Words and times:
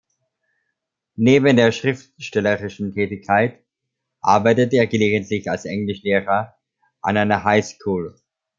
Neben 1.15 1.55
der 1.57 1.71
schriftstellerischen 1.71 2.91
Tätigkeit 2.91 3.63
arbeitet 4.19 4.73
er 4.73 4.87
gelegentlich 4.87 5.47
als 5.47 5.65
Englischlehrer 5.65 6.55
an 7.03 7.17
einer 7.17 7.43
High 7.43 7.63
School. 7.63 8.15